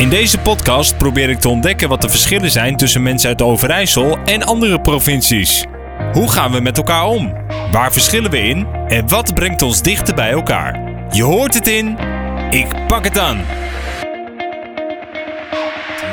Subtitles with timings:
[0.00, 4.18] In deze podcast probeer ik te ontdekken wat de verschillen zijn tussen mensen uit Overijssel
[4.24, 5.64] en andere provincies.
[6.12, 7.32] Hoe gaan we met elkaar om?
[7.72, 8.66] Waar verschillen we in?
[8.66, 10.80] En wat brengt ons dichter bij elkaar?
[11.10, 11.98] Je hoort het in.
[12.50, 13.44] Ik pak het aan.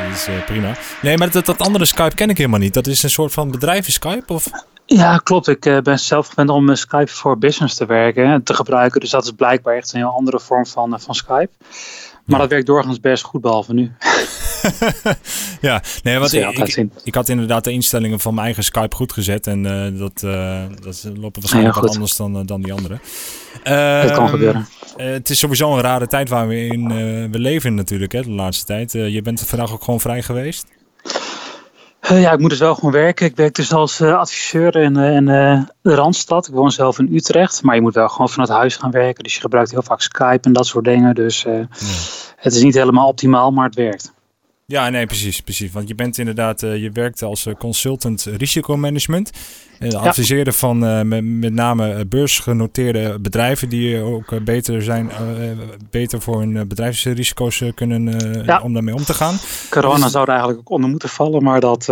[0.08, 0.72] Dat is eh, prima.
[1.02, 2.74] Nee, maar dat, dat andere Skype ken ik helemaal niet.
[2.74, 4.32] Dat is een soort van bedrijven Skype?
[4.32, 4.50] Of?
[4.86, 5.48] Ja, klopt.
[5.48, 9.00] Ik eh, ben zelf gewend om uh, Skype voor Business te werken en te gebruiken.
[9.00, 11.50] Dus dat is blijkbaar echt een heel andere vorm van, van Skype.
[12.28, 13.92] Maar dat werkt doorgaans best goed, behalve nu.
[15.60, 19.12] ja, nee, wat ik, ik, ik, had inderdaad de instellingen van mijn eigen Skype goed
[19.12, 19.46] gezet.
[19.46, 22.98] En uh, dat, uh, dat lopen waarschijnlijk ja, wat anders dan, uh, dan die andere.
[23.62, 24.68] Het kan gebeuren.
[24.96, 26.88] het is sowieso een rare tijd waar we in
[27.30, 28.92] we leven natuurlijk, hè, de laatste tijd.
[28.92, 30.66] je bent vandaag ook gewoon vrij geweest?
[32.10, 33.26] Uh, ja, ik moet dus wel gewoon werken.
[33.26, 35.24] Ik werk dus als uh, adviseur in, uh, in
[35.82, 36.48] de Randstad.
[36.48, 39.24] Ik woon zelf in Utrecht, maar je moet wel gewoon vanuit huis gaan werken.
[39.24, 41.14] Dus je gebruikt heel vaak Skype en dat soort dingen.
[41.14, 41.68] Dus ja.
[42.36, 44.12] het is niet helemaal optimaal, maar het werkt.
[44.72, 45.72] Ja, nee, precies, precies.
[45.72, 49.30] Want je bent inderdaad, uh, je werkt als consultant risicomanagement.
[49.78, 49.98] En ja.
[49.98, 55.10] adviseerde van uh, met, met, name beursgenoteerde bedrijven die ook beter zijn,
[55.90, 58.02] beter voor hun bedrijfsrisico's kunnen
[58.44, 58.60] ja.
[58.62, 59.38] om daarmee om te gaan.
[59.70, 61.88] Corona dus, zou er eigenlijk ook onder moeten vallen, maar dat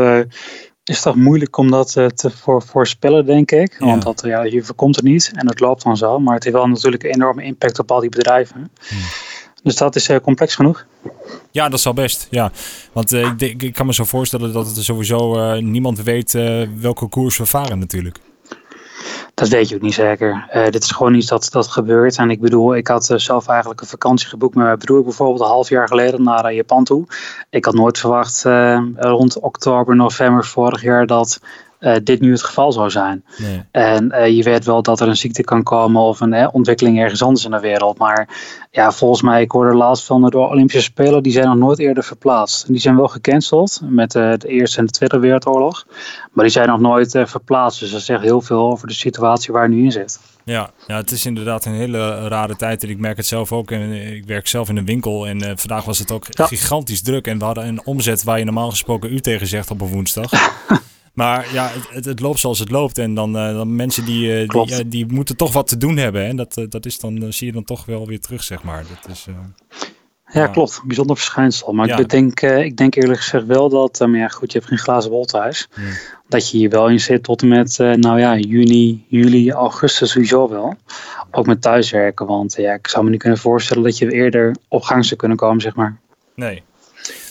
[0.84, 3.76] is toch moeilijk om dat te voor, voorspellen, denk ik.
[3.78, 6.18] Want dat, ja, je voorkomt het niet en het loopt dan zo.
[6.18, 8.70] Maar het heeft wel natuurlijk een enorme impact op al die bedrijven.
[8.88, 8.98] Hmm.
[9.66, 10.86] Dus dat is uh, complex genoeg.
[11.50, 12.26] Ja, dat zal best.
[12.30, 12.50] Ja.
[12.92, 16.32] Want uh, ik, ik, kan me zo voorstellen dat het sowieso uh, niemand weet
[16.80, 18.18] welke koers we varen natuurlijk.
[19.34, 20.48] Dat weet je ook niet zeker.
[20.70, 22.16] dit is gewoon iets dat, dat gebeurt.
[22.16, 25.46] En ik bedoel, ik had zelf eigenlijk een vakantie geboekt met mijn broer bijvoorbeeld een
[25.46, 27.06] half jaar geleden naar Japan toe.
[27.50, 28.42] Ik had nooit verwacht
[28.96, 31.40] rond oktober, november vorig jaar dat
[32.02, 33.24] dit nu het geval zou zijn.
[33.36, 33.62] Nee.
[33.70, 37.22] En uh, je weet wel dat er een ziekte kan komen of een ontwikkeling ergens
[37.22, 37.98] anders in de wereld.
[37.98, 38.28] Maar
[38.70, 42.04] ja, volgens mij, ik hoorde laatst van de Olympische Spelen, die zijn nog nooit eerder
[42.04, 42.66] verplaatst.
[42.66, 45.86] Die zijn wel gecanceld met de Eerste en de Tweede Wereldoorlog.
[46.32, 47.80] Maar die zijn nog nooit verplaatst.
[47.80, 50.18] Dus dat zegt heel veel over de situatie waar nu in zit.
[50.46, 52.82] Ja, ja, het is inderdaad een hele rare tijd.
[52.82, 53.70] En ik merk het zelf ook.
[53.70, 55.26] En ik werk zelf in een winkel.
[55.26, 56.46] En uh, vandaag was het ook ja.
[56.46, 57.26] gigantisch druk.
[57.26, 60.30] En we hadden een omzet waar je normaal gesproken u tegen zegt op een woensdag.
[61.16, 62.98] Maar ja, het, het, loopt zoals het loopt.
[62.98, 65.96] En dan, uh, dan mensen die, uh, die, uh, die, moeten toch wat te doen
[65.96, 66.24] hebben.
[66.24, 68.84] En dat, dat is dan, zie je dan toch wel weer terug, zeg maar.
[69.02, 70.80] Dat is, ja, ja, klopt.
[70.84, 71.72] Bijzonder verschijnsel.
[71.72, 71.98] Maar ja.
[71.98, 75.10] ik, denk, ik denk eerlijk gezegd wel dat, maar ja goed, je hebt geen glazen
[75.10, 75.68] bol thuis.
[75.74, 75.84] Hmm.
[76.28, 80.48] Dat je hier wel in zit tot en met, nou ja, juni, juli, augustus sowieso
[80.48, 80.74] wel.
[81.30, 82.26] Ook met thuiswerken.
[82.26, 85.36] Want ja, ik zou me niet kunnen voorstellen dat je eerder op gang zou kunnen
[85.36, 86.00] komen, zeg maar.
[86.34, 86.62] Nee.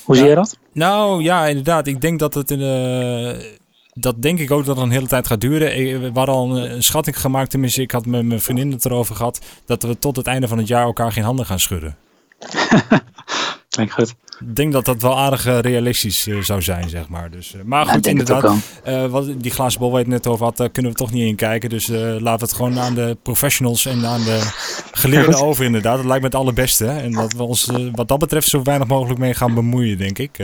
[0.03, 0.57] Hoe zie je dat?
[0.71, 1.87] Nou ja, inderdaad.
[1.87, 3.63] Ik denk dat het in de
[3.99, 6.01] dat denk ik ook dat het een hele tijd gaat duren.
[6.01, 9.41] We hadden al een, schatting gemaakt, tenminste ik had met mijn vriendin het erover gehad,
[9.65, 11.97] dat we tot het einde van het jaar elkaar geen handen gaan schudden.
[13.69, 14.15] Klinkt goed.
[14.39, 17.31] Ik denk dat dat wel aardig uh, realistisch uh, zou zijn, zeg maar.
[17.31, 18.53] Dus, uh, maar goed, ja, inderdaad,
[19.09, 21.27] wat, die glazen bol waar je het net over had, daar kunnen we toch niet
[21.27, 21.69] in kijken.
[21.69, 24.39] Dus laten we het gewoon aan de professionals en aan de
[24.91, 25.97] geleerden over, inderdaad.
[25.97, 26.87] Dat lijkt me het allerbeste.
[26.87, 30.37] En dat we ons wat dat betreft zo weinig mogelijk mee gaan bemoeien, denk ik.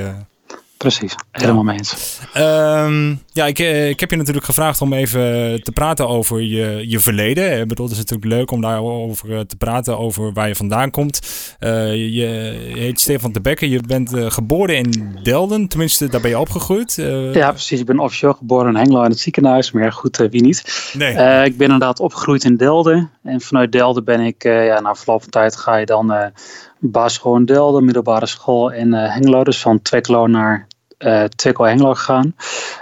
[0.81, 2.19] Precies, helemaal mee eens.
[2.37, 5.21] Um, ja, ik, eh, ik heb je natuurlijk gevraagd om even
[5.63, 7.59] te praten over je, je verleden.
[7.59, 10.91] Ik bedoel, het is natuurlijk leuk om daarover eh, te praten, over waar je vandaan
[10.91, 11.19] komt.
[11.59, 12.25] Uh, je
[12.73, 16.97] heet Stefan de Bekker, je bent uh, geboren in Delden, tenminste daar ben je opgegroeid.
[16.97, 17.79] Uh, ja, precies.
[17.79, 20.91] Ik ben officieel geboren in Hengelo in het ziekenhuis, maar goed, wie niet.
[20.97, 21.45] Nee.
[21.45, 25.31] ik ben inderdaad opgegroeid in Delden en vanuit Delden ben ik, ja, na verloop van
[25.31, 26.31] tijd ga je dan
[26.79, 30.69] basisschool in Delden, middelbare school in Hengelo, dus van Tweklo naar
[31.03, 32.35] uh, Twickel Hengelo gegaan.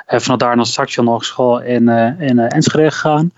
[0.06, 3.32] En vanuit daar naar Saxion nog school in, uh, in uh, Enschede gegaan.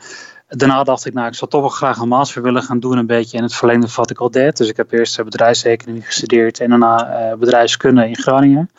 [0.47, 3.06] Daarna dacht ik, nou, ik zou toch wel graag een master willen gaan doen, een
[3.06, 4.58] beetje in het verlengde van wat ik al deed.
[4.58, 8.70] Dus ik heb eerst bedrijfseconomie gestudeerd en daarna bedrijfskunde in Groningen.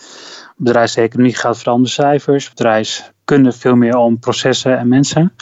[0.56, 5.32] Bedrijfseconomie gaat vooral om de cijfers, bedrijfskunde veel meer om processen en mensen.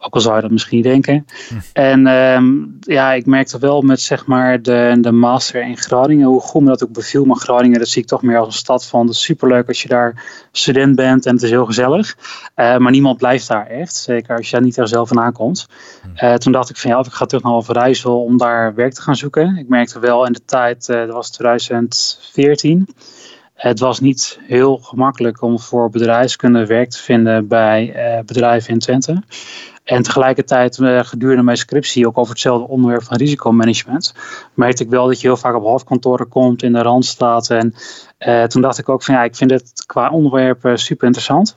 [0.00, 1.26] Ook al zou je dat misschien niet denken.
[1.48, 1.54] Hm.
[1.72, 6.40] En um, ja, ik merkte wel met zeg maar de, de master in Groningen, hoe
[6.40, 7.24] goed me dat ook beviel.
[7.24, 9.82] Maar Groningen, dat zie ik toch meer als een stad van, het is superleuk als
[9.82, 12.16] je daar student bent en het is heel gezellig.
[12.56, 15.66] Uh, maar niemand blijft daar echt, zeker als je daar niet er zelf vandaan komt.
[16.14, 19.02] Uh, toen dacht ik van ja, ik ga terug naar Overijssel om daar werk te
[19.02, 19.56] gaan zoeken.
[19.56, 22.88] Ik merkte wel in de tijd, uh, dat was 2014...
[23.58, 28.78] Het was niet heel gemakkelijk om voor bedrijfskunde werk te vinden bij uh, bedrijven in
[28.78, 29.22] Twente.
[29.88, 34.14] En tegelijkertijd uh, gedurende mijn scriptie ook over hetzelfde onderwerp van risicomanagement.
[34.54, 37.50] Merkte ik wel dat je heel vaak op hoofdkantoren komt in de Randstad.
[37.50, 37.74] En
[38.18, 41.56] uh, toen dacht ik ook van ja, ik vind het qua onderwerp uh, super interessant.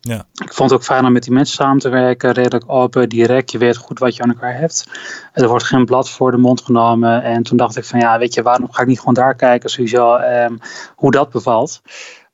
[0.00, 0.24] Ja.
[0.44, 2.32] Ik vond het ook fijn om met die mensen samen te werken.
[2.32, 3.50] Redelijk open, direct.
[3.50, 4.88] Je weet goed wat je aan elkaar hebt.
[5.32, 7.22] Er wordt geen blad voor de mond genomen.
[7.22, 9.70] En toen dacht ik van ja, weet je, waarom ga ik niet gewoon daar kijken
[9.70, 10.58] sowieso um,
[10.94, 11.82] hoe dat bevalt.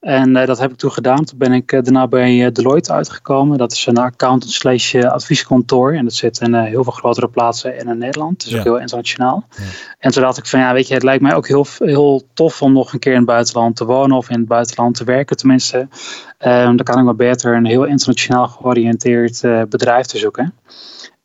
[0.00, 1.24] En uh, dat heb ik toen gedaan.
[1.24, 3.58] Toen ben ik uh, daarna bij uh, Deloitte uitgekomen.
[3.58, 5.92] Dat is een accountant slash advieskantoor.
[5.92, 8.44] En dat zit in heel veel grotere plaatsen in Nederland.
[8.44, 8.58] Dus ja.
[8.58, 9.46] ook heel internationaal.
[9.56, 9.62] Ja.
[9.98, 12.62] En toen dacht ik van ja, weet je, het lijkt mij ook heel, heel tof
[12.62, 14.16] om nog een keer in het buitenland te wonen.
[14.16, 15.78] Of in het buitenland te werken tenminste.
[15.78, 20.54] Um, dan kan ik maar beter een heel internationaal georiënteerd bedrijf te zoeken.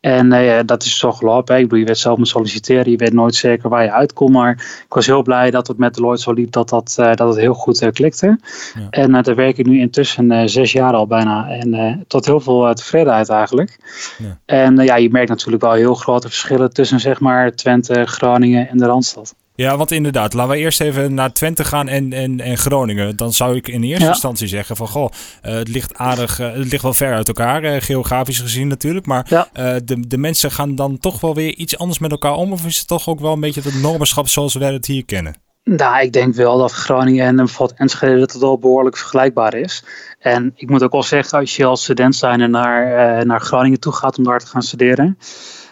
[0.04, 1.56] En uh, dat is zo gelopen.
[1.56, 2.92] Ik bedoel, je weet zelf me solliciteren.
[2.92, 4.32] Je weet nooit zeker waar je uitkomt.
[4.32, 4.52] Maar
[4.86, 7.38] ik was heel blij dat het met Deloitte zo liep dat, dat, uh, dat het
[7.38, 8.40] heel goed uh, klikte.
[8.74, 8.88] Ja.
[8.90, 11.50] En daar werk ik nu intussen zes jaar al bijna.
[11.50, 13.78] En tot heel veel tevredenheid eigenlijk.
[14.18, 14.40] Ja.
[14.46, 18.78] En ja, je merkt natuurlijk wel heel grote verschillen tussen zeg maar Twente, Groningen en
[18.78, 19.36] de Randstad.
[19.56, 23.16] Ja, want inderdaad, laten we eerst even naar Twente gaan en, en, en Groningen.
[23.16, 25.12] Dan zou ik in eerste instantie zeggen van, goh,
[25.46, 29.06] uh, het ligt aardig, uh, het ligt wel ver uit elkaar, uh, geografisch gezien natuurlijk.
[29.06, 29.48] Maar ja.
[29.86, 32.52] de, de mensen gaan dan toch wel weer iets anders met elkaar om?
[32.52, 35.36] Of is het toch ook wel een beetje het normenschap zoals wij het hier kennen?
[35.64, 39.84] Nou, ik denk wel dat Groningen en bijvoorbeeld Enschede dat het wel behoorlijk vergelijkbaar is.
[40.20, 43.94] En ik moet ook wel zeggen, als je als student zijn naar, naar Groningen toe
[43.94, 45.18] gaat om daar te gaan studeren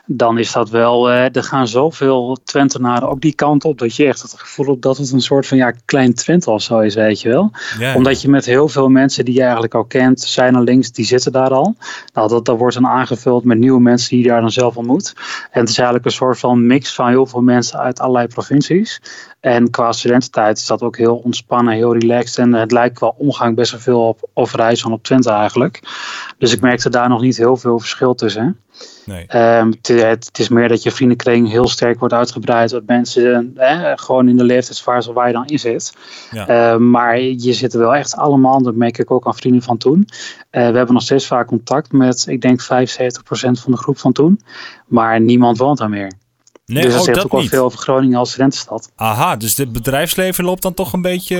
[0.05, 4.05] dan is dat wel, uh, er gaan zoveel Twentenaren ook die kant op, dat je
[4.05, 6.95] echt het gevoel hebt dat het een soort van ja, klein Twente of zo is,
[6.95, 7.51] weet je wel.
[7.79, 10.91] Ja, Omdat je met heel veel mensen die je eigenlijk al kent, zijn er links,
[10.91, 11.75] die zitten daar al.
[12.13, 15.13] Nou, dat, dat wordt dan aangevuld met nieuwe mensen die je daar dan zelf ontmoet.
[15.51, 19.01] En het is eigenlijk een soort van mix van heel veel mensen uit allerlei provincies.
[19.41, 22.37] En qua studententijd is dat ook heel ontspannen, heel relaxed.
[22.37, 25.79] En het lijkt wel omgang best wel veel op Overijssel en op Twente eigenlijk.
[26.37, 28.59] Dus ik merkte daar nog niet heel veel verschil tussen.
[29.05, 29.57] Nee.
[29.57, 32.69] Um, het, het, is meer dat je vriendenkring heel sterk wordt uitgebreid.
[32.69, 35.93] Dat mensen eh, gewoon in de leeftijdsfase waar je dan in zit.
[36.31, 36.73] Ja.
[36.73, 39.77] Um, maar je zit er wel echt allemaal, dat merk ik ook aan vrienden van
[39.77, 39.97] toen.
[39.97, 40.05] Uh,
[40.51, 42.65] we hebben nog steeds vaak contact met, ik denk 75%
[43.51, 44.39] van de groep van toen.
[44.87, 46.11] Maar niemand woont daar meer.
[46.73, 48.91] Nee, dus dat oh, zegt ook wel veel over Groningen als studentenstad.
[48.95, 51.35] Aha, dus het bedrijfsleven loopt dan toch een beetje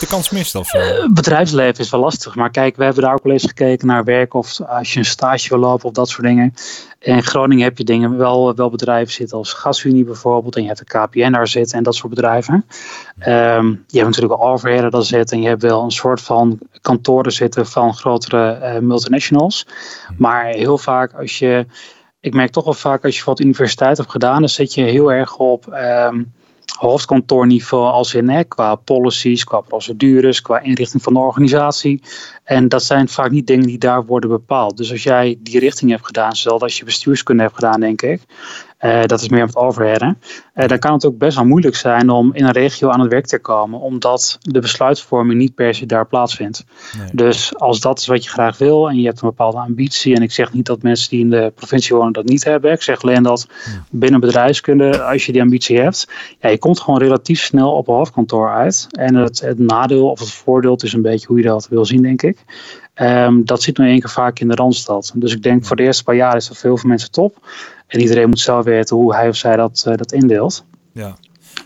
[0.00, 0.78] de kans mist of zo?
[0.78, 2.34] Uh, bedrijfsleven is wel lastig.
[2.34, 5.04] Maar kijk, we hebben daar ook wel eens gekeken naar werk of als je een
[5.04, 6.54] stage wil lopen of dat soort dingen.
[6.98, 10.56] In Groningen heb je dingen, wel, wel bedrijven zitten als Gasunie bijvoorbeeld.
[10.56, 12.54] En je hebt de KPN daar zitten en dat soort bedrijven.
[12.54, 15.36] Um, je hebt natuurlijk wel overheden daar zitten.
[15.36, 19.66] En je hebt wel een soort van kantoren zitten van grotere uh, multinationals.
[20.16, 21.66] Maar heel vaak als je
[22.20, 25.12] ik merk toch wel vaak als je wat universiteit hebt gedaan, dan zit je heel
[25.12, 26.32] erg op um,
[26.78, 32.02] hoofdkantoorniveau als in hè, qua policies, qua procedures, qua inrichting van de organisatie.
[32.44, 34.76] En dat zijn vaak niet dingen die daar worden bepaald.
[34.76, 38.22] Dus als jij die richting hebt gedaan, zelfs als je bestuurskunde hebt gedaan, denk ik,
[38.80, 40.18] uh, dat is meer met overheden,
[40.54, 43.10] uh, dan kan het ook best wel moeilijk zijn om in een regio aan het
[43.10, 46.64] werk te komen, omdat de besluitvorming niet per se daar plaatsvindt.
[46.98, 47.08] Nee.
[47.12, 50.22] Dus als dat is wat je graag wil en je hebt een bepaalde ambitie, en
[50.22, 53.02] ik zeg niet dat mensen die in de provincie wonen dat niet hebben, ik zeg
[53.02, 53.84] alleen dat ja.
[53.90, 56.08] binnen bedrijfskunde, als je die ambitie hebt,
[56.40, 58.86] ja, je komt gewoon relatief snel op een hoofdkantoor uit.
[58.90, 61.84] En het, het nadeel of het voordeel, het is een beetje hoe je dat wil
[61.84, 62.44] zien, denk ik.
[63.00, 65.12] Um, dat zit nu één keer vaak in de Randstad.
[65.14, 67.48] Dus ik denk voor de eerste paar jaar is dat voor veel mensen top.
[67.86, 70.64] En iedereen moet zelf weten hoe hij of zij dat, uh, dat indeelt.
[70.92, 71.16] Ja.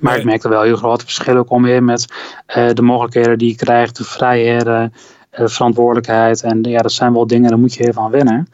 [0.01, 2.07] Maar ik merk er wel heel grote verschillen omheen met
[2.57, 4.93] uh, de mogelijkheden die je krijgt, de vrijheden,
[5.39, 6.43] uh, verantwoordelijkheid.
[6.43, 8.49] En ja, dat zijn wel dingen, daar moet je even aan wennen.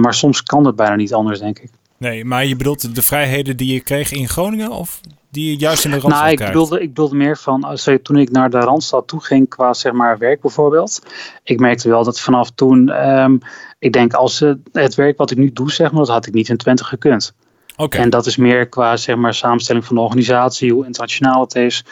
[0.00, 1.70] maar soms kan het bijna niet anders, denk ik.
[1.98, 4.70] Nee, maar je bedoelt de vrijheden die je kreeg in Groningen?
[4.70, 5.00] Of
[5.32, 8.30] die juist in de Randstad nou, ik bedoelde, ik bedoelde meer van, als, toen ik
[8.30, 11.02] naar de Randstad toe ging qua zeg maar werk bijvoorbeeld.
[11.42, 13.38] Ik merkte wel dat vanaf toen, um,
[13.78, 16.48] ik denk als het werk wat ik nu doe, zeg maar, dat had ik niet
[16.48, 17.34] in Twente gekund.
[17.76, 18.00] Okay.
[18.00, 21.84] En dat is meer qua zeg maar, samenstelling van de organisatie, hoe internationaal het is.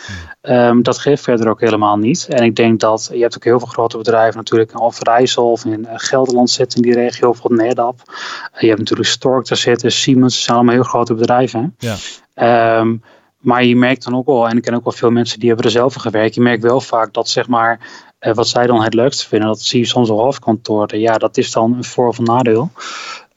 [0.43, 0.57] Hmm.
[0.57, 2.27] Um, dat geeft verder ook helemaal niet.
[2.29, 5.65] En ik denk dat je hebt ook heel veel grote bedrijven, natuurlijk in Overijssel of
[5.65, 8.03] in uh, Gelderland zitten in die regio, bijvoorbeeld Nedap.
[8.07, 11.77] Uh, je hebt natuurlijk Stork daar zitten, Siemens, dat zijn allemaal heel grote bedrijven.
[11.79, 11.97] Ja.
[12.79, 13.03] Um,
[13.41, 15.67] maar je merkt dan ook wel, en ik ken ook wel veel mensen die hebben
[15.67, 16.35] er zelf gewerkt.
[16.35, 17.81] Je merkt wel vaak dat zeg maar,
[18.19, 21.01] eh, wat zij dan het leukste vinden, dat zie je soms op hoofdkantoren.
[21.01, 22.71] Ja, dat is dan een voor- of een nadeel.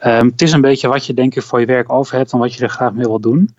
[0.06, 2.40] Um, het is een beetje wat je denk ik voor je werk over hebt en
[2.40, 3.56] wat je er graag mee wil doen.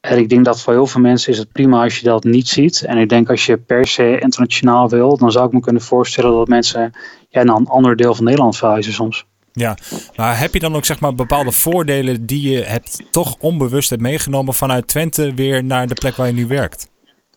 [0.00, 2.48] En ik denk dat voor heel veel mensen is het prima als je dat niet
[2.48, 2.82] ziet.
[2.82, 6.32] En ik denk als je per se internationaal wil, dan zou ik me kunnen voorstellen
[6.32, 6.92] dat mensen
[7.28, 9.26] ja, naar een ander deel van Nederland verhuizen soms.
[9.58, 9.76] Ja,
[10.16, 14.02] maar heb je dan ook zeg maar bepaalde voordelen die je hebt toch onbewust hebt
[14.02, 16.88] meegenomen vanuit Twente weer naar de plek waar je nu werkt?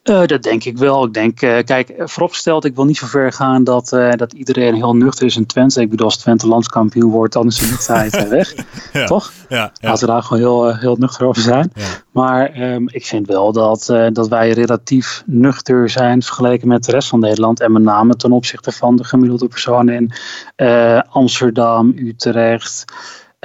[0.04, 1.06] Uh, dat denk ik wel.
[1.06, 4.76] Ik denk, uh, kijk, vooropgesteld, ik wil niet zo ver gaan dat, uh, dat iedereen
[4.76, 5.82] heel nuchter is in Twente.
[5.82, 8.54] Ik bedoel, als Twente landskampioen wordt, dan is de nuchterheid weg.
[8.94, 9.32] ja, Toch?
[9.50, 9.72] Ja, ja.
[9.82, 11.72] Laten we daar gewoon heel, heel nuchter over zijn.
[12.12, 17.08] Maar um, ik vind wel dat, dat wij relatief nuchter zijn vergeleken met de rest
[17.08, 17.60] van Nederland.
[17.60, 20.12] En met name ten opzichte van de gemiddelde personen in
[21.10, 22.86] Amsterdam, Utrecht.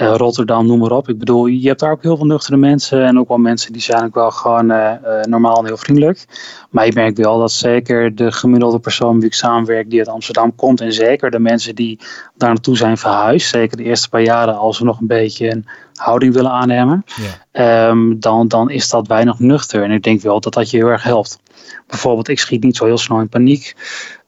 [0.02, 1.08] Uh, Rotterdam, noem maar op.
[1.08, 3.82] Ik bedoel, je hebt daar ook heel veel nuchtere mensen en ook wel mensen die
[3.82, 6.24] zijn ook wel gewoon uh, uh, normaal en heel vriendelijk.
[6.70, 10.54] Maar ik merk wel dat zeker de gemiddelde persoon wie ik samenwerk die uit Amsterdam
[10.54, 11.98] komt en zeker de mensen die
[12.34, 15.66] daar naartoe zijn verhuisd, zeker de eerste paar jaren als we nog een beetje een
[15.94, 17.04] houding willen aannemen,
[17.52, 17.88] ja.
[17.88, 19.82] um, dan, dan is dat weinig nuchter.
[19.82, 21.38] En ik denk wel dat dat je heel erg helpt.
[21.86, 23.74] Bijvoorbeeld, ik schiet niet zo heel snel in paniek.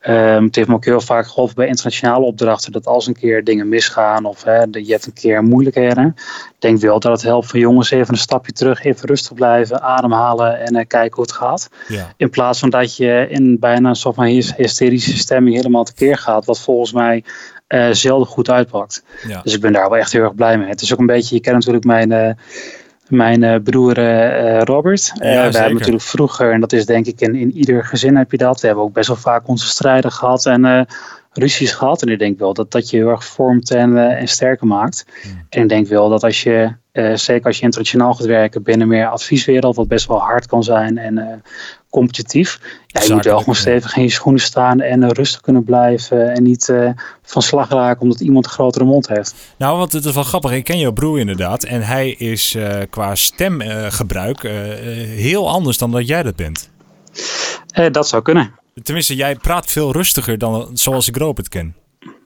[0.06, 3.44] Um, het heeft me ook heel vaak geholpen bij internationale opdrachten dat als een keer
[3.44, 6.06] dingen misgaan of hè, je hebt een keer moeilijkheden.
[6.48, 9.82] Ik denk wel dat het helpt van jongens even een stapje terug, even rustig blijven,
[9.82, 11.68] ademhalen en uh, kijken hoe het gaat.
[11.88, 12.12] Ja.
[12.16, 16.44] In plaats van dat je in bijna een soort van hysterische stemming helemaal tekeer gaat,
[16.44, 17.24] wat volgens mij
[17.68, 19.02] uh, zelden goed uitpakt.
[19.28, 19.40] Ja.
[19.42, 20.68] Dus ik ben daar wel echt heel erg blij mee.
[20.68, 22.10] Het is ook een beetje, je kent natuurlijk mijn.
[22.10, 22.30] Uh,
[23.08, 25.12] mijn uh, broer uh, Robert.
[25.22, 28.16] Uh, ja, we hebben natuurlijk vroeger, en dat is denk ik in, in ieder gezin
[28.16, 28.60] heb je dat.
[28.60, 30.86] We hebben ook best wel vaak onze strijden gehad en
[31.32, 32.02] ruzies gehad.
[32.02, 35.04] En ik denk wel dat dat je heel erg vormt en, en sterker maakt.
[35.22, 35.46] Hmm.
[35.48, 36.72] En ik denk wel dat als je,
[37.14, 40.98] zeker als je internationaal gaat werken binnen meer advieswereld, wat best wel hard kan zijn
[40.98, 41.42] en
[41.90, 42.60] competitief.
[42.86, 46.34] Ja, je moet wel gewoon stevig in je schoenen staan en uh, rustig kunnen blijven.
[46.34, 46.72] En niet
[47.22, 49.34] van slag raken omdat iemand een grotere mond heeft.
[49.56, 50.52] Nou, want het is wel grappig.
[50.52, 51.64] Ik ken jouw broer inderdaad.
[51.64, 52.56] En hij is
[52.90, 54.42] qua stemgebruik
[55.16, 56.70] heel anders dan dat jij dat bent.
[57.90, 58.54] dat zou kunnen.
[58.82, 61.74] Tenminste, jij praat veel rustiger dan zoals ik Robert ken.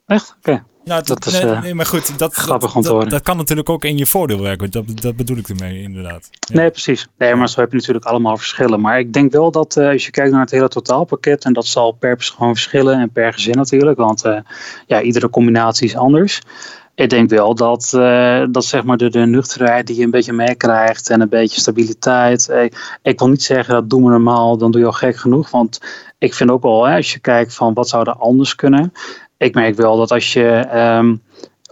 [0.06, 0.36] Echt?
[0.38, 0.62] Oké.
[0.84, 3.96] Nou, dat is nee, nee, maar goed, dat, grappig dat, dat, kan natuurlijk ook in
[3.96, 4.70] je voordeel werken.
[4.70, 6.28] Dat, dat bedoel ik ermee, inderdaad.
[6.30, 6.56] Ja.
[6.56, 7.08] Nee, precies.
[7.18, 8.80] Nee, maar zo heb je natuurlijk allemaal verschillen.
[8.80, 11.66] Maar ik denk wel dat uh, als je kijkt naar het hele totaalpakket, en dat
[11.66, 14.38] zal per persoon verschillen en per gezin natuurlijk, want uh,
[14.86, 16.40] ja, iedere combinatie is anders.
[16.94, 20.32] Ik denk wel dat, uh, dat zeg maar de, de nuchterheid die je een beetje
[20.32, 22.48] meekrijgt en een beetje stabiliteit.
[22.48, 25.50] Ik, ik wil niet zeggen dat doen we normaal, dan doe je al gek genoeg.
[25.50, 25.80] Want
[26.18, 28.92] ik vind ook wel, hè, als je kijkt van wat zou er anders kunnen
[29.42, 30.68] ik merk wel dat als je
[30.98, 31.22] um,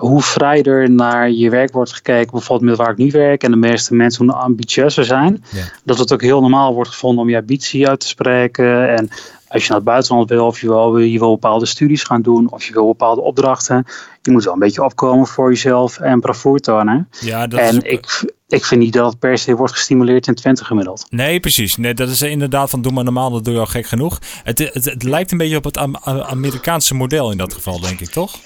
[0.01, 3.57] hoe vrijder naar je werk wordt gekeken, bijvoorbeeld met waar ik nu werk, en de
[3.57, 5.45] meeste mensen hoe ambitieuzer zijn,
[5.85, 8.97] dat het ook heel normaal wordt gevonden om je ambitie uit te spreken.
[8.97, 9.11] En
[9.49, 12.51] als je naar het buitenland wil, of je wil, je wil bepaalde studies gaan doen,
[12.51, 13.87] of je wil bepaalde opdrachten,
[14.23, 17.09] je moet wel een beetje opkomen voor jezelf en bravoer tonen.
[17.21, 20.35] Ja, dat en is ik, ik vind niet dat het per se wordt gestimuleerd in
[20.35, 21.07] Twente gemiddeld.
[21.11, 21.77] Nee, precies.
[21.77, 24.19] Nee, dat is inderdaad van doe maar normaal, dat doe je al gek genoeg.
[24.43, 28.09] Het, het, het lijkt een beetje op het Amerikaanse model in dat geval, denk ik,
[28.09, 28.39] toch?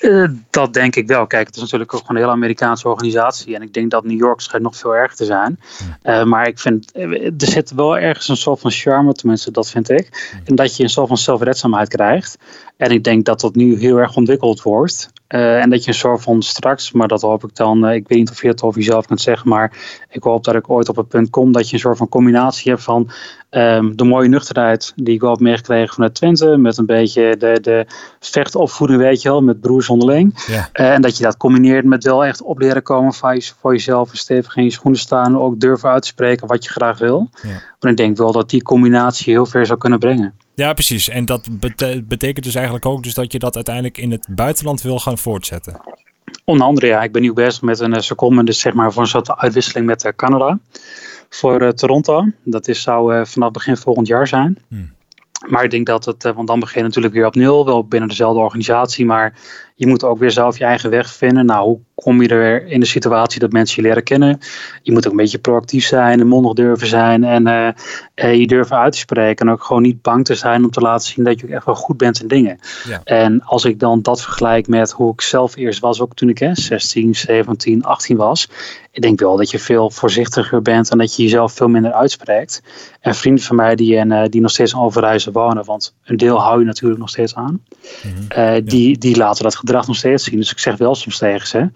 [0.00, 1.26] Uh, dat denk ik wel.
[1.26, 3.54] Kijk, het is natuurlijk ook gewoon een hele Amerikaanse organisatie.
[3.54, 5.60] En ik denk dat New York schijnt nog veel erger te zijn.
[6.02, 9.90] Uh, maar ik vind, er zit wel ergens een soort van charme, tenminste dat vind
[9.90, 10.38] ik.
[10.44, 12.38] En dat je een soort van zelfredzaamheid krijgt.
[12.76, 15.12] En ik denk dat dat nu heel erg ontwikkeld wordt.
[15.28, 18.08] Uh, en dat je een soort van straks, maar dat hoop ik dan, uh, ik
[18.08, 19.72] weet niet of je het over jezelf kunt zeggen, maar
[20.10, 22.70] ik hoop dat ik ooit op het punt kom dat je een soort van combinatie
[22.70, 23.10] hebt van
[23.50, 27.58] um, de mooie nuchterheid die ik wel heb meegekregen vanuit Twente, met een beetje de,
[27.60, 27.86] de
[28.20, 30.44] vechtopvoeding, weet je wel, met broers onderling.
[30.46, 30.68] Ja.
[30.72, 33.72] Uh, en dat je dat combineert met wel echt op leren komen van je, voor
[33.72, 37.28] jezelf stevig in je schoenen staan, ook durven uit te spreken wat je graag wil.
[37.42, 37.60] Ja.
[37.80, 40.34] Maar ik denk wel dat die combinatie heel ver zou kunnen brengen.
[40.54, 41.08] Ja, precies.
[41.08, 41.48] En dat
[42.04, 45.80] betekent dus eigenlijk ook dus dat je dat uiteindelijk in het buitenland wil gaan voortzetten.
[46.44, 47.02] Onder andere, ja.
[47.02, 50.04] Ik ben nu bezig met een uh, dus zeg maar voor een soort uitwisseling met
[50.04, 50.58] uh, Canada.
[51.28, 52.26] Voor uh, Toronto.
[52.44, 54.58] Dat is, zou vanaf begin volgend jaar zijn.
[54.68, 54.92] Hmm.
[55.48, 58.08] Maar ik denk dat het, want dan begin je natuurlijk weer op nul, wel binnen
[58.08, 59.38] dezelfde organisatie, maar
[59.76, 61.46] je moet ook weer zelf je eigen weg vinden.
[61.46, 64.38] Nou, hoe kom je er in de situatie dat mensen je leren kennen?
[64.82, 67.46] Je moet ook een beetje proactief zijn en mondig durven zijn en
[68.14, 69.46] uh, je durven uit te spreken.
[69.46, 71.64] En ook gewoon niet bang te zijn om te laten zien dat je ook echt
[71.64, 72.58] wel goed bent in dingen.
[72.84, 73.00] Ja.
[73.04, 76.38] En als ik dan dat vergelijk met hoe ik zelf eerst was, ook toen ik
[76.38, 78.48] hè, 16, 17, 18 was.
[78.90, 82.62] Ik denk wel dat je veel voorzichtiger bent en dat je jezelf veel minder uitspreekt.
[83.00, 86.16] En vrienden van mij die, en, uh, die nog steeds in Overijssel wonen, want een
[86.16, 87.62] deel hou je natuurlijk nog steeds aan.
[88.02, 88.64] Mm -hmm.
[88.64, 90.38] die, die laten dat gedrag nog steeds zien.
[90.38, 91.70] Dus ik zeg wel soms tegen ze.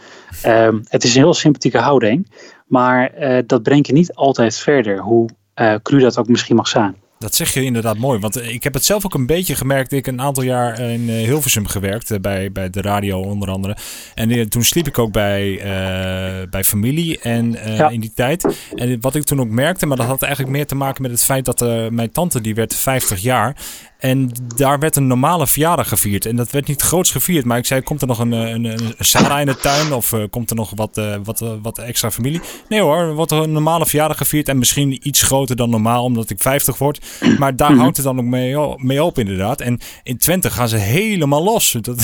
[0.47, 2.30] Um, het is een heel sympathieke houding.
[2.66, 4.99] Maar uh, dat brengt je niet altijd verder.
[4.99, 6.97] Hoe uh, cru dat ook misschien mag zijn.
[7.18, 8.18] Dat zeg je inderdaad mooi.
[8.18, 9.92] Want ik heb het zelf ook een beetje gemerkt.
[9.92, 12.21] Ik heb een aantal jaar in Hilversum gewerkt.
[12.21, 13.76] Bij, bij de radio onder andere.
[14.14, 17.88] En toen sliep ik ook bij, uh, bij familie en, uh, ja.
[17.88, 18.68] in die tijd.
[18.75, 19.87] En wat ik toen ook merkte.
[19.87, 22.54] Maar dat had eigenlijk meer te maken met het feit dat uh, mijn tante die
[22.54, 23.57] werd 50 jaar.
[23.98, 26.26] En daar werd een normale verjaardag gevierd.
[26.26, 27.44] En dat werd niet groots gevierd.
[27.44, 29.92] Maar ik zei, komt er nog een, een, een Sarah in de tuin?
[29.92, 32.40] Of uh, komt er nog wat, uh, wat, uh, wat extra familie?
[32.68, 34.48] Nee hoor, er wordt een normale verjaardag gevierd.
[34.48, 37.06] En misschien iets groter dan normaal, omdat ik 50 word.
[37.38, 39.60] Maar daar houdt het dan ook mee, mee op inderdaad.
[39.60, 41.72] En in Twente gaan ze helemaal los.
[41.80, 42.02] Dat,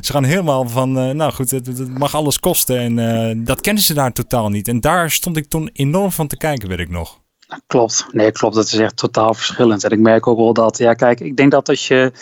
[0.00, 2.98] ze gaan helemaal van, nou goed, het, het, mag alles kosten.
[2.98, 4.68] En dat kennen ze daar totaal niet.
[4.68, 7.22] En daar stond ik toen enorm van te kijken, weet ik nog.
[7.66, 8.54] Klopt, nee, klopt.
[8.54, 9.84] Dat is echt totaal verschillend.
[9.84, 12.12] En ik merk ook wel dat, ja, kijk, ik denk dat als je,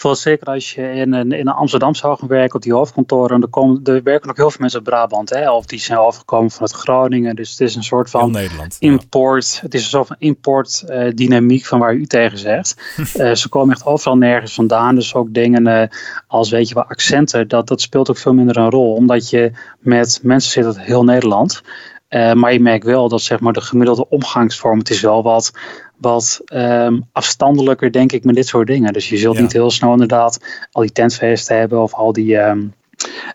[0.00, 3.48] voor zeker als je in, een, in Amsterdam zou gaan werken op die hoofdkantoren, er,
[3.48, 6.72] komen, er werken ook heel veel mensen uit Brabant, hè, of die zijn afgekomen vanuit
[6.72, 7.36] Groningen.
[7.36, 9.60] Dus het is een soort van Nederland, import, ja.
[9.60, 12.76] het is een soort van import uh, dynamiek van waar u tegen zegt.
[12.96, 15.82] uh, ze komen echt overal nergens vandaan, dus ook dingen uh,
[16.26, 19.52] als, weet je wel, accenten, dat, dat speelt ook veel minder een rol, omdat je
[19.78, 21.62] met mensen zit uit heel Nederland.
[22.10, 25.52] Uh, maar je merkt wel dat zeg maar, de gemiddelde omgangsvorm, het is wel wat,
[25.96, 28.92] wat um, afstandelijker, denk ik, met dit soort dingen.
[28.92, 29.42] Dus je zult ja.
[29.42, 30.38] niet heel snel inderdaad
[30.72, 32.74] al die tentfeesten hebben of al die, um,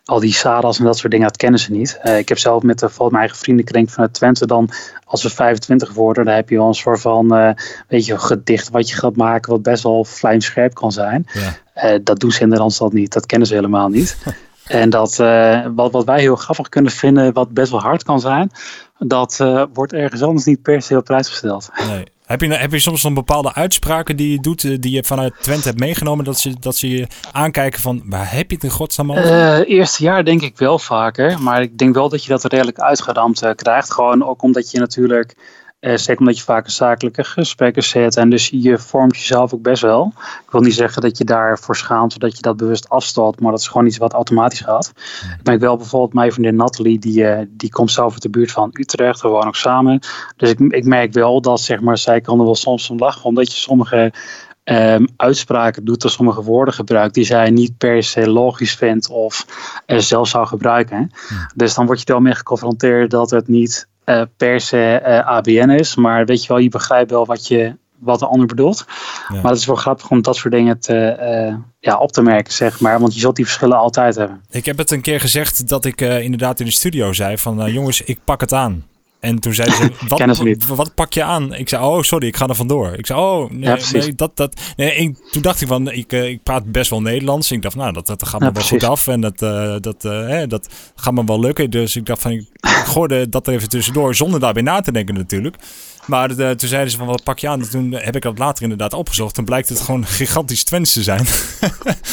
[0.05, 1.99] al die sadas en dat soort dingen, dat kennen ze niet.
[2.03, 4.69] Uh, ik heb zelf met de, mijn eigen vriendenkring vanuit Twente dan,
[5.05, 7.51] als we 25 worden, dan heb je wel een soort van, uh,
[7.87, 11.27] weet je, gedicht wat je gaat maken, wat best wel vlijmscherp kan zijn.
[11.73, 11.97] Ja.
[11.97, 14.17] dat doen ze in de Randstad niet, dat kennen ze helemaal niet.
[14.67, 18.19] En dat, uh, wat, wat wij heel grappig kunnen vinden, wat best wel hard kan
[18.19, 18.51] zijn,
[18.99, 21.69] dat uh, wordt ergens anders niet per se op prijs gesteld.
[21.87, 22.03] Nee.
[22.25, 25.33] Heb je, heb je soms dan bepaalde uitspraken die je doet, eh, die je vanuit
[25.41, 28.69] Twente hebt meegenomen, dat ze, dat ze je aankijken van waar heb je het in
[28.69, 29.25] godsnaam over?
[29.25, 32.79] Uh, eerste jaar denk ik wel vaker, maar ik denk wel dat je dat redelijk
[32.79, 33.93] uitgeramd krijgt.
[33.93, 35.35] Gewoon ook omdat je natuurlijk
[35.85, 38.17] uh, zeker omdat je vaak zakelijke gesprekken zet.
[38.17, 40.13] En dus je vormt jezelf ook best wel.
[40.45, 43.39] Ik wil niet zeggen dat je daarvoor schaamt, dat je dat bewust afstalt.
[43.39, 44.93] Maar dat is gewoon iets wat automatisch gaat.
[45.39, 48.51] Ik merk wel bijvoorbeeld mijn vriendin Nathalie, die, uh, die komt zelf uit de buurt
[48.51, 49.21] van Utrecht.
[49.21, 49.99] We wonen ook samen.
[50.37, 53.23] Dus ik, ik merk wel dat zeg maar, zij kan er wel soms om lachen.
[53.23, 54.13] Omdat je sommige
[54.63, 59.45] um, uitspraken doet of sommige woorden gebruikt die zij niet per se logisch vindt of
[59.87, 61.11] uh, zelf zou gebruiken.
[61.55, 65.27] Dus dan word je er wel mee geconfronteerd dat het niet uh, per se uh,
[65.27, 65.95] ABN is.
[65.95, 68.85] Maar weet je wel, je begrijpt wel wat, je, wat de ander bedoelt.
[69.27, 69.41] Ja.
[69.41, 71.17] Maar het is wel grappig om dat soort dingen te,
[71.49, 72.99] uh, ja, op te merken, zeg maar.
[72.99, 74.41] Want je zult die verschillen altijd hebben.
[74.49, 77.71] Ik heb het een keer gezegd dat ik inderdaad in de studio zei van...
[77.71, 78.85] jongens, ik pak het aan.
[79.25, 81.53] En toen zeiden ze, wat, wat, pak je aan?
[81.53, 82.93] Ik zei, oh sorry, ik ga er vandoor.
[82.93, 86.11] Ik zei, oh nee, ja, nee dat, dat, nee ik, toen dacht ik van, ik,
[86.11, 87.51] ik praat best wel Nederlands.
[87.51, 88.69] Ik dacht, nou, dat, dat gaat me ja, wel precies.
[88.69, 91.69] goed af en dat, uh, dat, uh, hè, dat gaat me wel lukken.
[91.69, 94.91] Dus ik dacht van, ik, ik gooide dat er even tussendoor, zonder daarbij na te
[94.91, 95.55] denken natuurlijk.
[96.07, 97.69] Maar de, toen zeiden ze van wat pak je aan?
[97.69, 99.35] toen heb ik dat later inderdaad opgezocht.
[99.35, 101.25] Dan blijkt het gewoon gigantisch Twents te zijn.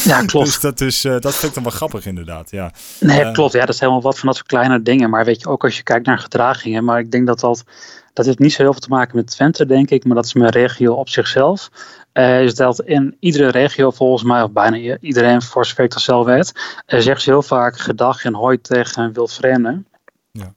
[0.04, 0.46] Ja, klopt.
[0.46, 2.50] dus dat, is, uh, dat vind ik dan wel grappig inderdaad.
[2.50, 2.72] Ja.
[3.00, 3.52] Nee, uh, klopt.
[3.52, 5.10] Ja, dat is helemaal wat van dat soort kleine dingen.
[5.10, 6.84] Maar weet je, ook als je kijkt naar gedragingen.
[6.84, 7.64] Maar ik denk dat dat,
[8.12, 10.04] dat heeft niet zo heel veel te maken met Twente, denk ik.
[10.04, 11.70] Maar dat is mijn regio op zichzelf.
[12.12, 16.02] Uh, is dat in iedere regio volgens mij, of bijna iedereen voor zover ik dat
[16.02, 16.52] zelf weet,
[16.86, 19.86] uh, zegt ze heel vaak gedag en hoi tegen wildvreemden.
[20.30, 20.54] Ja.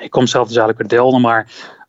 [0.00, 1.46] Ik kom zelf dus eigenlijk uit Delden, maar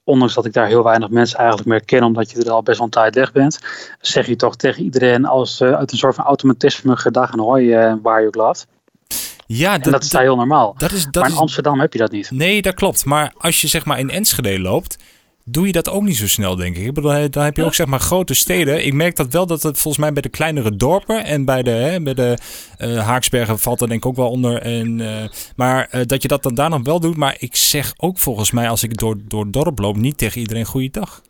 [0.09, 2.77] ondanks dat ik daar heel weinig mensen eigenlijk meer ken, omdat je er al best
[2.77, 3.59] wel een tijd weg bent,
[4.01, 7.77] zeg je toch tegen iedereen als uh, uit een soort van automatisme gedag en hoi
[7.77, 8.67] uh, waar je ook laat.
[9.45, 10.75] Ja, dat, dat is daar heel normaal.
[10.77, 12.31] Dat is, dat maar in is, Amsterdam heb je dat niet.
[12.31, 13.05] Nee, dat klopt.
[13.05, 14.97] Maar als je zeg maar in Enschede loopt,
[15.51, 16.85] doe je dat ook niet zo snel, denk ik.
[16.85, 18.85] ik bedoel, dan heb je ook zeg maar grote steden.
[18.85, 21.69] Ik merk dat wel dat het volgens mij bij de kleinere dorpen en bij de,
[21.69, 22.37] hè, bij de
[22.77, 24.61] uh, Haaksbergen valt er denk ik ook wel onder.
[24.61, 27.17] En, uh, maar uh, dat je dat dan daar nog wel doet.
[27.17, 30.41] Maar ik zeg ook volgens mij als ik door, door het dorp loop niet tegen
[30.41, 31.21] iedereen goeiedag.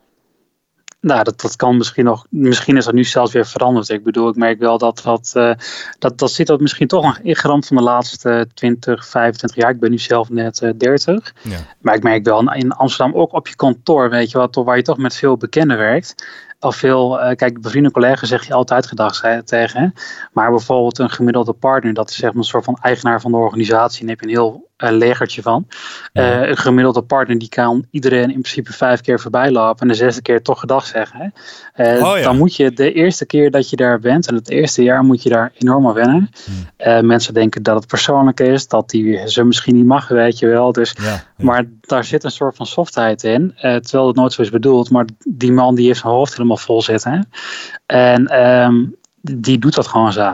[1.01, 2.25] Nou, dat, dat kan misschien nog.
[2.29, 3.89] Misschien is dat nu zelfs weer veranderd.
[3.89, 5.53] Ik bedoel, ik merk wel dat dat, uh,
[5.99, 9.71] dat, dat zit dat misschien toch nog ingeramd van de laatste 20, 25 jaar.
[9.71, 11.33] Ik ben nu zelf net uh, 30.
[11.41, 11.57] Ja.
[11.81, 14.83] Maar ik merk wel in Amsterdam ook op je kantoor, weet je wat, waar je
[14.83, 16.27] toch met veel bekenden werkt.
[16.59, 19.93] Of veel, uh, kijk, bevriende collega's zeg je altijd gedag tegen.
[20.33, 23.37] Maar bijvoorbeeld een gemiddelde partner, dat is zeg maar een soort van eigenaar van de
[23.37, 24.01] organisatie.
[24.01, 25.67] En heb je een heel legertje van.
[26.13, 26.41] Ja.
[26.41, 29.93] Uh, een gemiddelde partner die kan iedereen in principe vijf keer voorbij lopen en de
[29.93, 31.33] zesde keer toch gedag zeggen.
[31.75, 32.23] Uh, oh, ja.
[32.23, 35.23] Dan moet je de eerste keer dat je daar bent en het eerste jaar moet
[35.23, 36.29] je daar enorm aan wennen.
[36.77, 37.05] Hmm.
[37.05, 40.71] mensen denken dat het persoonlijk is, dat die ze misschien niet mag, weet je wel.
[40.71, 44.49] Dus, ja, Maar daar zit een soort van softheid in, terwijl het nooit zo is
[44.49, 44.89] bedoeld.
[44.89, 47.29] Maar die man die heeft zijn hoofd helemaal vol zitten.
[47.85, 50.33] En um, die doet dat gewoon zo.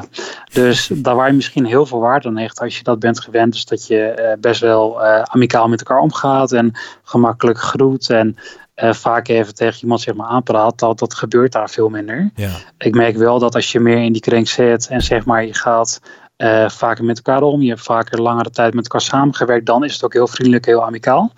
[0.55, 3.53] Dus daar waar je misschien heel veel waarde aan hecht als je dat bent gewend.
[3.53, 6.71] Dus dat je uh, best wel uh, amicaal met elkaar omgaat en
[7.03, 8.35] gemakkelijk groet en
[8.75, 10.79] uh, vaak even tegen iemand zeg maar aanpraat.
[10.79, 12.31] Dat, dat gebeurt daar veel minder.
[12.35, 12.51] Ja.
[12.77, 15.53] Ik merk wel dat als je meer in die kring zit en zeg maar je
[15.53, 16.01] gaat
[16.67, 17.61] vaker met elkaar om.
[17.61, 19.65] Je hebt vaker langere tijd met elkaar samengewerkt.
[19.65, 21.31] Dan is het ook heel vriendelijk, heel amicaal.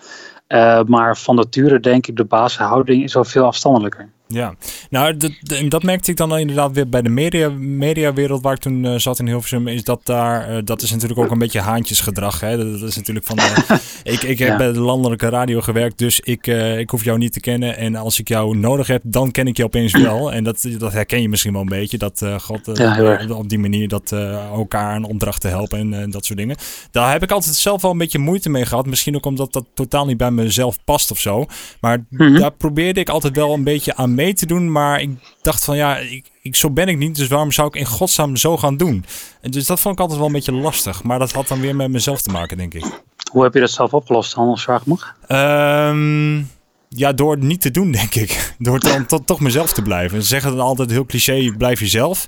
[0.86, 4.10] maar van nature denk ik de basishouding is wel veel afstandelijker.
[4.28, 4.56] Ja,
[4.90, 5.32] nou, dat,
[5.70, 9.20] dat merkte ik dan inderdaad weer bij de media, mediawereld waar ik toen uh, zat
[9.20, 9.68] in Hilversum.
[9.68, 12.40] Is dat daar, uh, dat is natuurlijk ook een beetje haantjesgedrag.
[12.40, 12.80] Hè?
[12.80, 13.58] Dat, is natuurlijk van, uh,
[14.14, 17.40] ik, ik heb bij de landelijke radio gewerkt, dus ik, ik hoef jou niet te
[17.40, 17.78] kennen.
[17.78, 20.34] En als ik jou nodig heb, dan ken ik je opeens wel.
[20.34, 21.98] En dat, dat herken je misschien wel een beetje.
[21.98, 24.12] Dat God ja, op, die manier dat
[24.52, 26.56] elkaar een opdracht te helpen en dat soort dingen.
[26.92, 28.86] Daar heb ik altijd zelf wel een beetje moeite mee gehad.
[28.86, 31.46] Misschien ook omdat dat totaal niet bij mezelf past of zo.
[31.82, 32.40] Maar mhm.
[32.40, 34.72] daar probeerde ik altijd wel een beetje aan mee te doen.
[34.72, 35.10] Maar ik
[35.42, 37.16] dacht van ja, ik, ik, zo ben ik niet.
[37.16, 39.06] Dus waarom zou ik in godsnaam zo gaan doen?
[39.42, 41.04] En dus dat vond ik altijd wel een beetje lastig.
[41.04, 42.86] Maar dat had dan weer met mezelf te maken, denk ik.
[43.32, 45.16] Hoe heb je dat zelf opgelost, als vraag mag?
[45.28, 46.50] Um,
[46.90, 48.54] ja, door het niet te doen, denk ik.
[48.60, 50.22] Door dan toch mezelf te blijven.
[50.22, 52.26] Ze zeggen dan altijd heel cliché, blijf jezelf.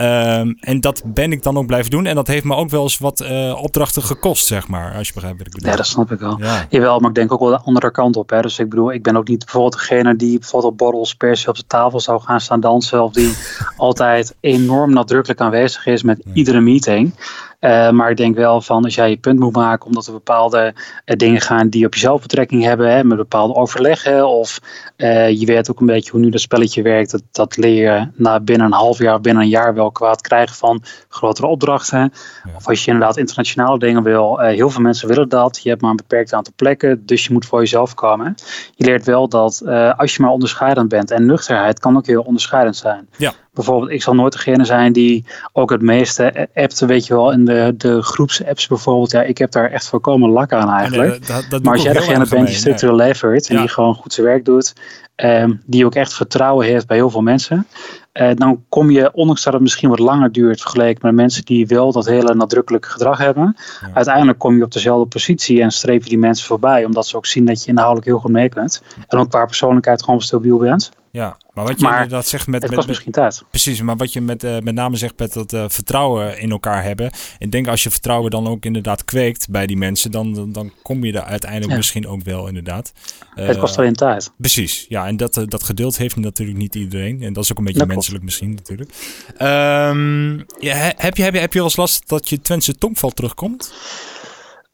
[0.00, 2.06] Um, en dat ben ik dan ook blijven doen.
[2.06, 4.94] En dat heeft me ook wel eens wat uh, opdrachten gekost, zeg maar.
[4.94, 5.70] Als je begrijpt wat ik bedoel.
[5.70, 6.38] Ja, dat snap ik wel.
[6.38, 6.66] Ja.
[6.68, 8.30] Jawel, maar ik denk ook wel de andere kant op.
[8.30, 8.40] Hè.
[8.40, 11.48] Dus ik bedoel, ik ben ook niet bijvoorbeeld degene die bijvoorbeeld op borrels per se
[11.48, 13.02] op de tafel zou gaan staan dansen.
[13.02, 13.32] Of die
[13.76, 17.14] altijd enorm nadrukkelijk aanwezig is met iedere meeting.
[17.60, 20.74] Uh, maar ik denk wel van als jij je punt moet maken omdat er bepaalde
[20.76, 24.28] uh, dingen gaan die op jezelf betrekking hebben, hè, met bepaalde overleggen.
[24.28, 24.60] Of
[24.96, 27.10] uh, je weet ook een beetje hoe nu dat spelletje werkt.
[27.10, 30.56] Dat, dat leer je na binnen een half jaar, binnen een jaar wel kwaad krijgen
[30.56, 32.12] van grotere opdrachten.
[32.56, 34.38] Of als je inderdaad internationale dingen wil.
[34.38, 35.60] heel veel mensen willen dat.
[35.62, 38.34] Je hebt maar een beperkt aantal plekken, dus je moet voor jezelf komen.
[38.74, 39.62] Je leert wel dat
[39.96, 43.08] als je maar onderscheidend bent en nuchterheid kan ook heel onderscheidend zijn.
[43.16, 47.32] Ja bijvoorbeeld, ik zal nooit degene zijn die ook het meeste appt, weet je wel,
[47.32, 49.10] in de, de groepsapps bijvoorbeeld.
[49.10, 51.26] Ja, ik heb daar echt voorkomen lak aan eigenlijk.
[51.26, 54.26] dat, dat maar als jij degene bent die structureel levert en die gewoon goed zijn
[54.26, 54.72] werk doet,
[55.16, 57.66] um, die ook echt vertrouwen heeft bij heel veel mensen,
[58.12, 61.66] uh, dan kom je, ondanks dat het misschien wat langer duurt vergeleken met mensen die
[61.66, 63.56] wel dat hele nadrukkelijke gedrag hebben,
[63.94, 67.26] uiteindelijk kom je op dezelfde positie en streep je die mensen voorbij, omdat ze ook
[67.26, 68.82] zien dat je inhoudelijk heel goed mee kunt.
[69.08, 70.90] En ook qua persoonlijkheid gewoon stabiel bent.
[71.18, 72.62] Ja, maar wat je maar dat zegt met.
[72.62, 73.44] Het met, misschien tijd.
[73.50, 76.82] Precies, maar wat je met, uh, met name zegt met dat uh, vertrouwen in elkaar
[76.82, 77.10] hebben.
[77.38, 80.72] Ik denk als je vertrouwen dan ook inderdaad kweekt bij die mensen, dan, dan, dan
[80.82, 82.92] kom je er uiteindelijk misschien ook wel inderdaad.
[83.36, 84.30] Uh, het kost alleen tijd.
[84.36, 87.22] Precies, ja, en dat, dat geduld heeft natuurlijk niet iedereen.
[87.22, 88.90] En dat is ook een beetje menselijk misschien natuurlijk.
[89.32, 93.10] Um, ja, heb, je, heb, je, heb je wel eens last dat je Twentse tongval
[93.10, 93.72] terugkomt?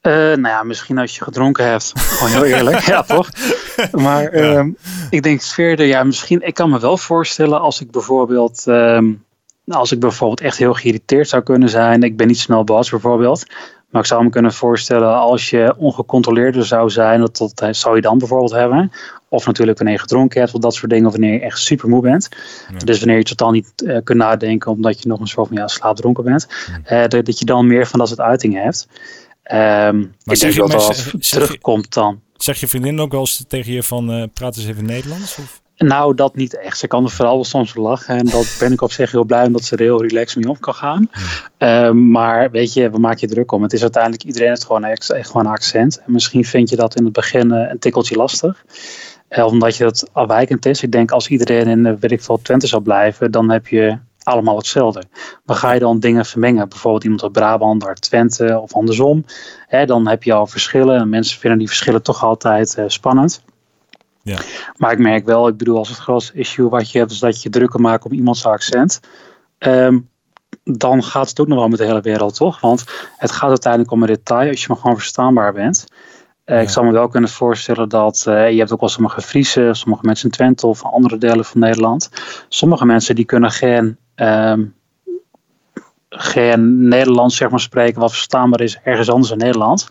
[0.07, 1.91] Uh, nou ja, misschien als je gedronken hebt.
[1.95, 3.29] Gewoon heel eerlijk, ja toch?
[3.91, 4.63] Maar ja.
[4.63, 4.73] uh,
[5.09, 9.23] ik denk verder, ja, misschien, ik kan me wel voorstellen als ik bijvoorbeeld, um,
[9.67, 12.03] als ik bijvoorbeeld echt heel geïrriteerd zou kunnen zijn.
[12.03, 13.45] Ik ben niet snel boos bijvoorbeeld.
[13.95, 17.95] Maar ik zou me kunnen voorstellen als je ongecontroleerder zou zijn, dat, dat eh, zou
[17.95, 18.91] je dan bijvoorbeeld hebben.
[19.29, 21.89] Of natuurlijk wanneer je gedronken hebt, of dat soort dingen, of wanneer je echt super
[21.89, 22.29] moe bent.
[22.83, 25.67] Dus wanneer je totaal niet uh, kunt nadenken omdat je nog een soort van ja,
[25.67, 26.47] slaapdronken bent.
[26.91, 28.87] Uh, dat je dan meer van dat soort uitingen hebt.
[29.53, 32.21] Um, ik denk dat als terugkomt dan.
[32.35, 35.37] Zeg je vriendin ook wel eens tegen je van uh, praat eens even Nederlands?
[35.37, 35.61] Of?
[35.77, 36.77] Nou, dat niet echt.
[36.77, 38.17] Ze kan er vooral wel soms lachen.
[38.17, 40.59] En dat ben ik op zich heel blij omdat ze er heel relaxed mee om
[40.59, 41.09] kan gaan.
[41.57, 43.63] Um, maar weet je, we maken je druk om.
[43.63, 46.01] Het is uiteindelijk, iedereen heeft gewoon, gewoon een accent.
[46.05, 48.65] En misschien vind je dat in het begin uh, een tikkeltje lastig.
[49.29, 50.83] Uh, omdat je dat afwijkend is.
[50.83, 54.57] Ik denk als iedereen in, weet ik veel, Twente zou blijven, dan heb je allemaal
[54.57, 55.03] hetzelfde.
[55.45, 59.25] Maar ga je dan dingen vermengen, bijvoorbeeld iemand uit Brabant, uit Twente of andersom,
[59.67, 63.43] hè, dan heb je al verschillen en mensen vinden die verschillen toch altijd uh, spannend.
[64.21, 64.37] Ja.
[64.77, 67.41] Maar ik merk wel, ik bedoel, als het grootste issue wat je hebt, is dat
[67.41, 68.99] je drukker maakt op iemands accent.
[69.59, 70.09] Um,
[70.63, 72.59] dan gaat het ook nog wel met de hele wereld, toch?
[72.59, 72.83] Want
[73.17, 75.85] het gaat uiteindelijk om een detail als je maar gewoon verstaanbaar bent.
[76.45, 76.61] Uh, ja.
[76.61, 80.05] Ik zou me wel kunnen voorstellen dat uh, je hebt ook wel sommige Friese, sommige
[80.05, 82.09] mensen in Twente of andere delen van Nederland.
[82.49, 83.97] Sommige mensen die kunnen geen
[86.17, 89.89] geen Nederlands zeg maar, spreken wat verstaanbaar is ergens anders in Nederland.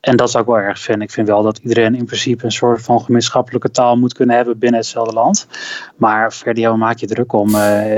[0.00, 1.02] En dat zou ik wel erg vinden.
[1.02, 4.58] Ik vind wel dat iedereen in principe een soort van gemeenschappelijke taal moet kunnen hebben
[4.58, 5.46] binnen hetzelfde land.
[5.96, 7.48] Maar verder, ja, maak je druk om.
[7.48, 7.54] Uh,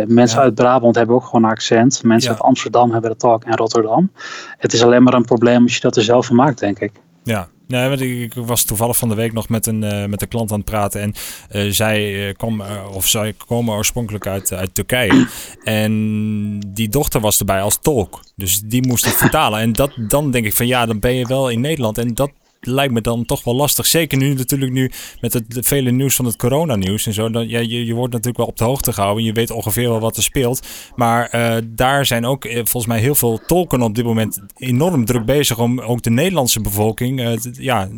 [0.07, 0.45] mensen ja.
[0.45, 2.03] uit Brabant hebben ook gewoon een accent.
[2.03, 2.37] Mensen ja.
[2.37, 4.11] uit Amsterdam hebben dat ook en Rotterdam.
[4.59, 6.93] Het is alleen maar een probleem als je dat er zelf van maakt, denk ik.
[7.23, 10.51] Ja, Nee, ik, was toevallig van de week nog met een, uh, met een klant
[10.51, 11.01] aan het praten.
[11.01, 11.15] En
[11.53, 15.27] uh, zij, uh, kwam, of zij komen oorspronkelijk uit, uit Turkije.
[15.63, 18.21] En die dochter was erbij als tolk.
[18.37, 19.61] Dus die moest het vertalen.
[19.61, 21.99] En dat, dan denk ik van ja, dan ben je wel in Nederland.
[21.99, 23.87] En dat lijkt me dan toch wel lastig.
[23.87, 24.91] Zeker nu natuurlijk nu
[25.21, 27.31] met het vele nieuws van het coronanieuws en zo.
[27.31, 29.25] Dan, ja, je, je wordt natuurlijk wel op de hoogte gehouden.
[29.25, 30.67] Je weet ongeveer wel wat er speelt.
[30.97, 35.05] Maar uh, daar zijn ook uh, volgens mij heel veel tolken op dit moment enorm
[35.05, 37.89] druk bezig om ook de Nederlandse bevolking uh, ja,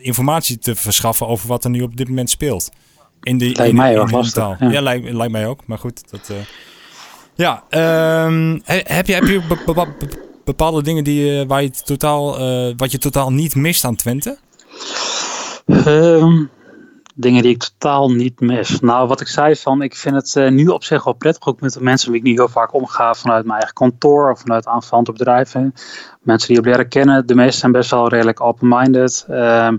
[0.00, 2.70] informatie te verschaffen over wat er nu op dit moment speelt.
[3.22, 4.42] In de, lijkt in, mij ook lastig.
[4.58, 5.66] Ja, ja lijkt, lijkt, mij ook.
[5.66, 6.32] Maar goed, dat...
[7.34, 7.64] ja,
[8.26, 9.42] um, heb je, heb je
[10.44, 14.38] bepaalde dingen die, uh, waar je totaal, uh, wat je totaal niet mist aan Twente?
[15.86, 16.50] Um,
[17.16, 18.80] Dingen die ik totaal niet mis.
[18.80, 21.60] Nou, wat ik zei van, ik vind het uh, nu op zich wel prettig, ook
[21.60, 24.66] met de mensen wie ik nu heel vaak omga vanuit mijn eigen kantoor of vanuit
[24.66, 25.74] aanvallende bedrijven.
[26.20, 29.26] Mensen die je leren kennen, de meesten zijn best wel redelijk open-minded.
[29.30, 29.78] Um,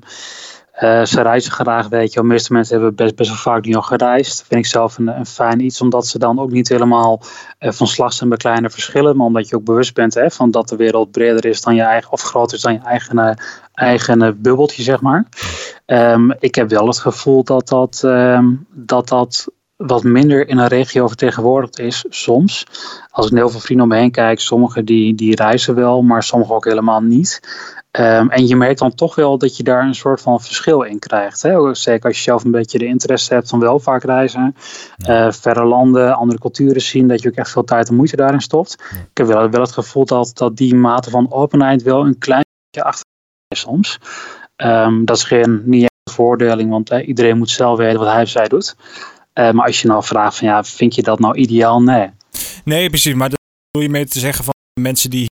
[0.80, 2.20] uh, ze reizen graag, weet je.
[2.20, 4.38] De meeste mensen hebben best, best wel vaak nu al gereisd.
[4.38, 7.22] Dat vind ik zelf een, een fijn iets, omdat ze dan ook niet helemaal
[7.60, 9.18] uh, van slag zijn bij kleine verschillen.
[9.18, 11.82] Maar omdat je ook bewust bent hè, van dat de wereld breder is dan je
[11.82, 13.38] eigen, of groter is dan je eigen,
[13.74, 15.26] eigen bubbeltje, zeg maar.
[15.86, 20.68] Um, ik heb wel het gevoel dat dat, um, dat, dat wat minder in een
[20.68, 22.66] regio vertegenwoordigd is soms.
[23.12, 26.24] Als ik heel veel vrienden om me heen kijk, sommigen die, die reizen wel, maar
[26.24, 27.42] sommigen ook helemaal niet.
[28.00, 31.00] Um, en je merkt dan toch wel dat je daar een soort van verschil in
[31.00, 31.42] krijgt.
[31.42, 31.74] Hè?
[31.76, 34.56] Zeker als je zelf een beetje de interesse hebt van wel vaak reizen.
[34.98, 35.26] Ja.
[35.26, 37.08] Uh, verre landen, andere culturen zien.
[37.08, 38.76] Dat je ook echt veel tijd en moeite daarin stopt.
[38.92, 38.98] Ja.
[38.98, 42.44] Ik heb wel, wel het gevoel dat, dat die mate van openheid wel een klein
[42.70, 43.06] beetje achter
[43.48, 44.00] is soms.
[44.56, 48.12] Um, dat is geen, niet echt een voordeling, want uh, iedereen moet zelf weten wat
[48.12, 48.76] hij of zij doet.
[49.34, 51.82] Uh, maar als je nou vraagt van ja, vind je dat nou ideaal?
[51.82, 52.10] Nee.
[52.64, 53.14] Nee, precies.
[53.14, 53.40] Maar dat
[53.72, 55.28] wil je mee te zeggen van mensen die in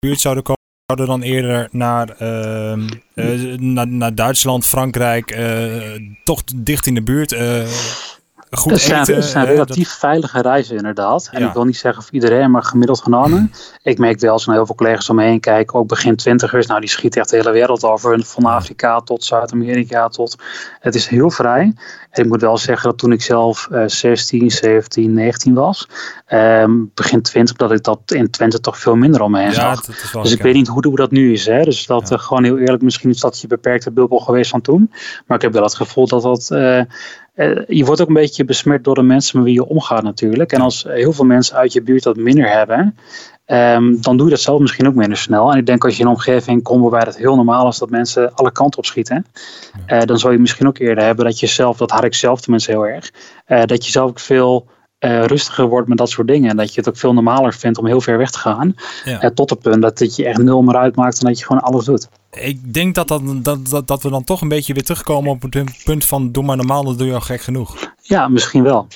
[0.00, 0.57] de buurt zouden komen
[0.94, 2.76] zouden dan eerder naar, uh,
[3.14, 7.32] uh, naar, naar, Duitsland, Frankrijk, uh, toch dicht in de buurt.
[8.50, 9.98] Goed het zijn, eten, het zijn relatief dat...
[9.98, 11.28] veilige reizen inderdaad.
[11.32, 11.46] En ja.
[11.46, 13.52] ik wil niet zeggen voor iedereen, maar gemiddeld genomen.
[13.82, 16.66] ik merk wel, als er heel veel collega's om me heen kijken, ook begin twintigers,
[16.66, 18.24] nou die schieten echt de hele wereld over.
[18.24, 20.36] Van Afrika tot Zuid-Amerika tot...
[20.80, 21.72] Het is heel vrij.
[22.10, 25.88] En ik moet wel zeggen dat toen ik zelf uh, 16, 17, 19 was,
[26.28, 29.86] um, begin 20, dat ik dat in Twente toch veel minder om me heen zag.
[30.12, 31.46] Ja, dus ik weet niet hoe, hoe, dat nu is.
[31.46, 31.62] Hè?
[31.62, 32.16] Dus dat ja.
[32.16, 34.92] uh, gewoon heel eerlijk, misschien is dat je beperkte bubbel geweest van toen.
[35.26, 36.48] Maar ik heb wel het gevoel dat dat.
[36.52, 36.82] Uh,
[37.66, 40.52] je wordt ook een beetje besmet door de mensen met wie je omgaat natuurlijk.
[40.52, 42.94] En als heel veel mensen uit je buurt dat minder hebben,
[43.50, 45.52] Um, dan doe je dat zelf misschien ook minder snel.
[45.52, 47.90] En ik denk als je in een omgeving komt waarbij het heel normaal is dat
[47.90, 49.26] mensen alle kanten op schieten,
[49.86, 52.40] uh, dan zou je misschien ook eerder hebben dat je zelf, dat had ik zelf
[52.40, 53.10] tenminste heel erg,
[53.48, 54.66] uh, dat je zelf ook veel
[55.00, 56.50] uh, rustiger wordt met dat soort dingen.
[56.50, 58.74] En dat je het ook veel normaler vindt om heel ver weg te gaan.
[59.04, 59.30] Ja.
[59.30, 61.84] tot het punt dat het je echt nul meer uitmaakt en dat je gewoon alles
[61.84, 62.08] doet.
[62.30, 65.42] Ik denk dat, dat, dat, dat, dat we dan toch een beetje weer terugkomen op
[65.42, 67.94] het punt van doe maar normaal, dat doe je al gek genoeg.
[68.02, 68.86] Ja, misschien wel.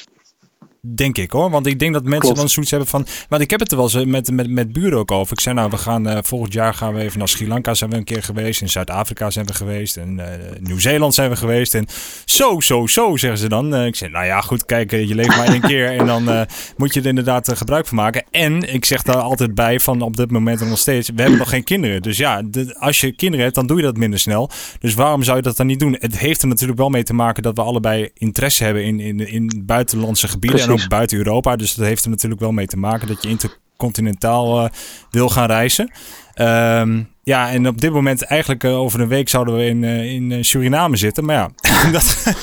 [0.87, 1.51] Denk ik hoor.
[1.51, 2.37] Want ik denk dat mensen Klopt.
[2.37, 3.07] dan zoiets hebben van.
[3.29, 5.33] Want ik heb het er wel eens met, met, met buren ook over.
[5.33, 7.91] Ik zei nou, we gaan uh, volgend jaar gaan we even naar Sri Lanka zijn
[7.91, 8.61] we een keer geweest.
[8.61, 9.97] In Zuid-Afrika zijn we geweest.
[9.97, 10.25] En uh,
[10.61, 11.75] Nieuw-Zeeland zijn we geweest.
[11.75, 11.87] En
[12.25, 13.75] zo, zo, zo zeggen ze dan.
[13.75, 15.99] Uh, ik zeg, nou ja, goed, kijk, je leeft maar één keer.
[15.99, 18.25] En dan moet je er inderdaad gebruik van maken.
[18.31, 21.09] En ik zeg daar altijd bij van op dit moment nog steeds.
[21.15, 22.03] We hebben nog geen kinderen.
[22.03, 24.51] Dus ja, de, als je kinderen hebt, dan doe je dat minder snel.
[24.81, 25.97] Dus waarom zou je dat dan niet doen?
[25.99, 29.29] Het heeft er natuurlijk wel mee te maken dat we allebei interesse hebben in, in,
[29.29, 30.72] in buitenlandse gebieden.
[30.73, 31.57] Ook buiten Europa.
[31.57, 34.71] Dus dat heeft er natuurlijk wel mee te maken dat je intercontinentaal uh,
[35.11, 35.93] wil gaan reizen.
[36.35, 40.13] Um, ja, en op dit moment eigenlijk uh, over een week zouden we in, uh,
[40.13, 41.25] in Suriname zitten.
[41.25, 41.51] Maar ja,
[41.93, 42.35] dat,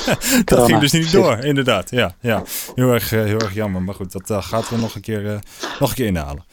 [0.45, 1.91] dat ging dus niet door, inderdaad.
[1.91, 2.43] Ja, ja.
[2.75, 3.81] Heel, erg, heel erg jammer.
[3.81, 5.39] Maar goed, dat gaat we nog een keer,
[5.79, 6.43] nog een keer inhalen.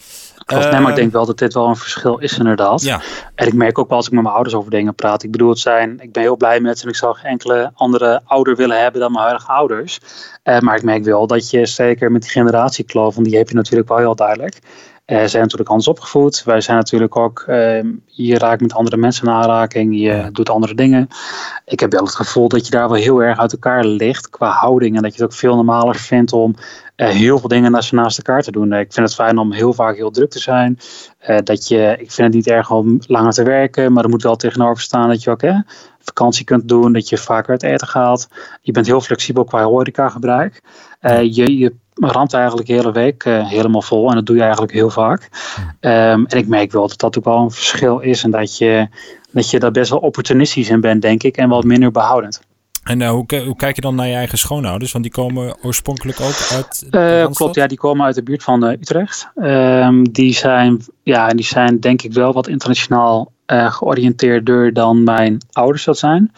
[0.47, 2.83] Klopt, nee, maar ik denk wel dat dit wel een verschil is inderdaad.
[2.83, 3.01] Ja.
[3.35, 5.23] En ik merk ook wel als ik met mijn ouders over dingen praat.
[5.23, 7.71] Ik bedoel, het zijn, ik ben heel blij met ze en ik zou geen enkele
[7.75, 10.01] andere ouder willen hebben dan mijn huidige ouders.
[10.45, 13.55] Uh, maar ik merk wel dat je zeker met die generatiekloof, want die heb je
[13.55, 14.59] natuurlijk wel heel duidelijk.
[15.07, 16.45] Uh, zijn natuurlijk anders opgevoed.
[16.45, 20.75] Wij zijn natuurlijk ook, uh, je raakt met andere mensen in aanraking, je doet andere
[20.75, 21.09] dingen.
[21.64, 24.51] Ik heb wel het gevoel dat je daar wel heel erg uit elkaar ligt qua
[24.51, 24.97] houding.
[24.97, 26.55] En dat je het ook veel normaler vindt om
[26.97, 28.73] uh, heel veel dingen naast, naast elkaar te doen.
[28.73, 30.79] ik vind het fijn om heel vaak heel druk te zijn.
[31.45, 34.37] dat je, ik vind het niet erg om langer te werken, maar er moet wel
[34.37, 35.61] tegenover staan dat je ook hè,
[35.99, 38.29] vakantie kunt doen, dat je vaker uit eten gaat.
[38.61, 40.62] Je bent heel flexibel qua horeca gebruik.
[41.21, 44.09] je, je ramt eigenlijk de hele week uh, helemaal vol.
[44.09, 45.29] En dat doe je eigenlijk heel vaak.
[45.81, 48.23] Um, en ik merk wel dat dat ook wel een verschil is.
[48.23, 48.89] En dat je,
[49.31, 51.37] dat je daar best wel opportunistisch in bent, denk ik.
[51.37, 52.41] En wat minder behoudend.
[52.83, 54.93] En uh, hoe, hoe, kijk je dan naar je eigen schoonouders?
[54.93, 56.87] Want die komen oorspronkelijk ook uit.
[56.91, 59.29] Uh, klopt, ja, die komen uit de buurt van Utrecht.
[59.37, 65.85] Um, die, zijn, ja, die zijn denk ik wel wat internationaal georiënteerder dan mijn ouders
[65.85, 66.33] dat zijn.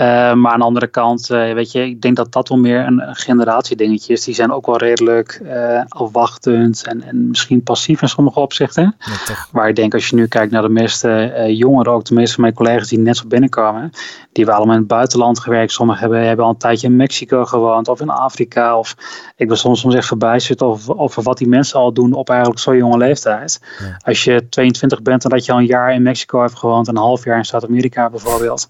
[0.00, 2.86] Uh, maar aan de andere kant, uh, weet je, ik denk dat dat wel meer
[2.86, 4.24] een, generatiedingetje is.
[4.24, 8.94] Die zijn ook wel redelijk uh, afwachtend en, en misschien passief in sommige opzichten.
[8.98, 12.34] Ja, maar ik denk als je nu kijkt naar de meeste jongeren, ook de meeste
[12.34, 15.72] van mijn collega's die net zo binnenkomen, die hebben allemaal in het buitenland gewerkt.
[15.72, 18.78] Sommigen hebben, hebben al een tijdje in Mexico gewoond of in Afrika.
[18.78, 18.96] Of
[19.36, 22.60] ik ben soms, soms echt verbijsterd over, over wat die mensen al doen op eigenlijk
[22.60, 23.60] zo'n jonge leeftijd.
[23.78, 23.96] Ja.
[24.04, 26.96] Als je 22 bent en dat je al een jaar in Mexico hebt gewoond, een
[26.96, 28.68] half jaar in Zuid-Amerika bijvoorbeeld.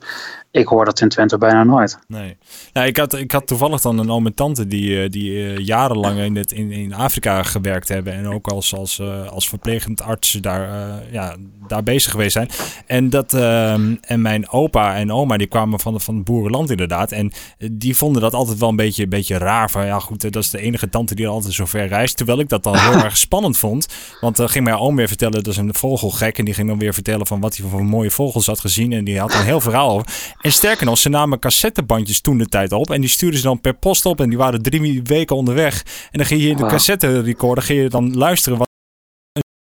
[0.54, 1.98] Ik hoor dat in Twente bijna nooit.
[2.06, 2.36] Nee.
[2.72, 5.58] Nou, ik, had, ik had toevallig dan een oom en tante die, eh, die uh,
[5.58, 8.12] jarenlang in, het, in, in Afrika gewerkt hebben.
[8.12, 10.68] En ook als, als, uh, als verplegend arts daar,
[11.10, 11.36] ja,
[11.66, 12.48] daar bezig geweest zijn.
[12.86, 17.12] En, dat, en mijn opa en oma die kwamen van, van het boerenland inderdaad.
[17.12, 17.32] En
[17.72, 19.70] die vonden dat altijd wel een beetje, een beetje raar.
[19.70, 22.16] Van ja goed, dat is de enige tante die altijd zo ver reist.
[22.16, 23.86] Terwijl ik dat dan heel erg spannend vond.
[24.20, 26.38] Want dan ging mijn oom weer vertellen, dat is een vogelgek.
[26.38, 28.92] En die ging dan weer vertellen van wat hij voor mooie vogels had gezien.
[28.92, 30.06] En die had een heel verhaal over.
[30.44, 32.90] En sterker nog, ze namen cassettebandjes toen de tijd op.
[32.90, 34.20] En die stuurden ze dan per post op.
[34.20, 35.82] En die waren drie weken onderweg.
[36.10, 38.58] En dan ging je in de cassette recorder ging je dan luisteren.
[38.58, 38.68] Wat,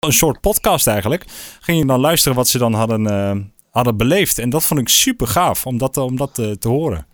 [0.06, 1.26] een soort podcast eigenlijk.
[1.60, 3.32] Ging je dan luisteren wat ze dan hadden, uh,
[3.72, 4.38] hadden beleefd.
[4.38, 7.08] En dat vond ik super gaaf om dat, om dat te, te horen.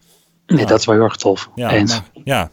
[0.46, 1.50] Nee, dat is wel heel erg tof.
[1.56, 1.84] Ja,
[2.24, 2.52] ja.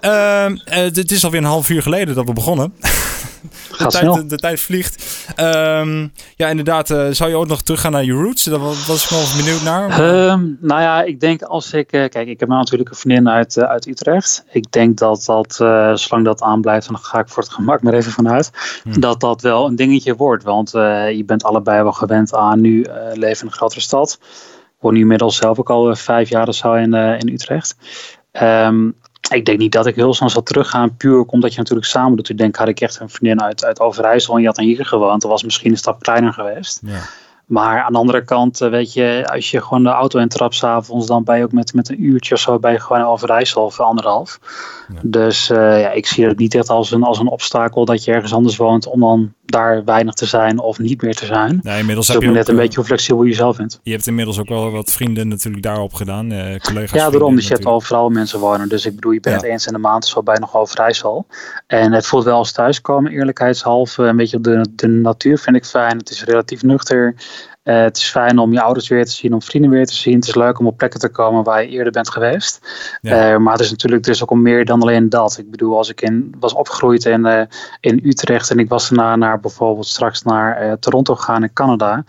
[0.00, 2.74] Uh, het is alweer een half uur geleden dat we begonnen.
[3.78, 5.11] de, tijd, de, tijd, vliegt.
[5.40, 6.90] Um, ja, inderdaad.
[6.90, 8.44] Uh, zou je ook nog teruggaan naar je roots?
[8.44, 10.00] Daar was ik wel benieuwd naar.
[10.30, 11.92] Um, nou ja, ik denk als ik...
[11.92, 14.44] Uh, kijk, ik heb nou natuurlijk een vriendin uit, uh, uit Utrecht.
[14.52, 15.54] Ik denk dat dat,
[16.00, 16.86] zolang dat aanblijft...
[16.86, 18.50] dan ga ik voor het gemak maar even vanuit...
[18.82, 19.00] Hmm.
[19.00, 20.44] dat dat wel een dingetje wordt.
[20.44, 24.18] Want je bent allebei wel gewend aan nu leven in een grotere stad.
[24.52, 27.76] Ik woon nu inmiddels zelf ook al vijf jaar of zo in, in Utrecht.
[28.42, 28.94] Um,
[29.32, 32.28] ik denk niet dat ik heel snel zal teruggaan, puur omdat je natuurlijk samen doet.
[32.28, 34.86] Ik denk, had ik echt een vriendin uit, uit Overijssel en je had dan hier
[34.86, 36.80] gewoond, dan was misschien een stap kleiner geweest.
[36.82, 37.00] Ja.
[37.52, 41.06] Maar aan de andere kant, eh, weet je, als je gewoon de auto intrapt s'avonds,
[41.06, 43.80] dan ben je ook met, met een uurtje of zo bij je gewoon Overijssel of
[43.80, 44.38] anderhalf.
[45.02, 48.12] Dus uh, ja, ik zie het niet echt als een, als een obstakel dat je
[48.12, 51.60] ergens anders woont om dan daar weinig te zijn of niet meer te zijn.
[51.62, 53.80] Nee, inmiddels dus heb je net een beetje hoe flexibel je zelf bent.
[53.82, 56.90] Je hebt inmiddels ook wel wat vrienden natuurlijk daarop gedaan, uh, collega's.
[57.00, 57.34] Ja, daarom.
[57.34, 58.68] Dus je hebt overal mensen wonen.
[58.68, 59.48] Dus ik bedoel, je bent ja.
[59.48, 61.26] eens in de maand zo bij nog Overijssel.
[61.66, 64.02] En het voelt wel als thuiskomen, eerlijkheidshalve.
[64.02, 65.96] Een beetje de, de natuur vind ik fijn.
[65.96, 67.14] Het is relatief nuchter.
[67.64, 70.14] Uh, het is fijn om je ouders weer te zien, om vrienden weer te zien.
[70.14, 72.60] Het is leuk om op plekken te komen waar je eerder bent geweest.
[73.00, 73.32] Ja.
[73.32, 75.38] Uh, maar het is natuurlijk is ook om meer dan alleen dat.
[75.38, 77.42] Ik bedoel, als ik in, was opgegroeid in, uh,
[77.80, 82.04] in Utrecht en ik was daarna naar bijvoorbeeld straks naar Toronto gegaan in Canada.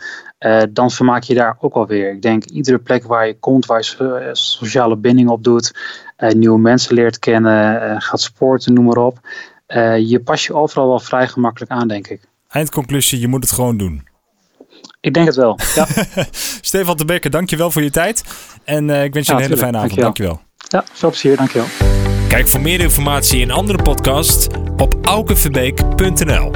[0.70, 2.12] dan vermaak je daar ook alweer.
[2.12, 5.74] Ik denk iedere plek waar je komt, waar je sociale binding op doet,
[6.18, 9.20] nieuwe mensen leert kennen, gaat sporten, noem maar op.
[9.98, 12.22] je pas je overal wel vrij gemakkelijk aan, denk ik.
[12.50, 14.12] Eindconclusie, je moet het gewoon doen.
[15.04, 15.60] Ik denk het wel.
[15.76, 15.88] Ja.
[16.62, 18.24] Stefan de Bekker, dankjewel voor je tijd.
[18.64, 20.00] En uh, ik wens je ja, een hele fijne avond.
[20.00, 20.42] Dankjewel.
[20.68, 21.38] Ja, veel plezier.
[21.38, 21.68] Dankjewel.
[22.28, 26.52] Kijk voor meer informatie en andere podcasts op aukenverbeek.nl